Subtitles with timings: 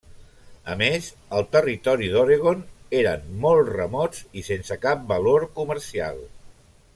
[0.75, 2.63] A més, el Territori d'Oregon
[3.01, 6.19] eren molt remots i sense cap valor comercial.